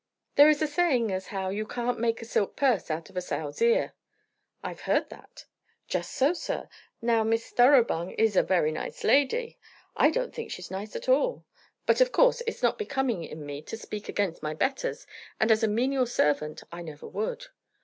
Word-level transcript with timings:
"There 0.33 0.49
is 0.49 0.63
a 0.63 0.67
saying 0.67 1.11
as 1.11 1.27
how 1.27 1.49
'you 1.49 1.63
can't 1.63 1.99
make 1.99 2.23
a 2.23 2.25
silk 2.25 2.55
purse 2.55 2.89
out 2.89 3.11
of 3.11 3.17
a 3.17 3.21
sow's 3.21 3.61
ear.'" 3.61 3.93
"I've 4.63 4.81
heard 4.81 5.11
that." 5.11 5.45
"Just 5.87 6.13
so, 6.13 6.33
sir. 6.33 6.69
Now, 7.03 7.23
Miss 7.23 7.51
Thoroughbung 7.51 8.15
is 8.17 8.35
a 8.35 8.41
very 8.41 8.71
nice 8.71 9.03
lady." 9.03 9.59
"I 9.95 10.09
don't 10.09 10.33
think 10.33 10.49
she's 10.49 10.71
a 10.71 10.73
nice 10.73 10.95
lady 10.95 11.03
at 11.05 11.09
all." 11.09 11.45
"But 11.85 12.01
Of 12.01 12.11
course 12.11 12.41
it's 12.47 12.63
not 12.63 12.79
becoming 12.79 13.23
in 13.23 13.45
me 13.45 13.61
to 13.61 13.77
speak 13.77 14.09
against 14.09 14.41
my 14.41 14.55
betters, 14.55 15.05
and 15.39 15.51
as 15.51 15.61
a 15.61 15.67
menial 15.67 16.07
servant 16.07 16.63
I 16.71 16.81
never 16.81 17.05
would." 17.07 17.45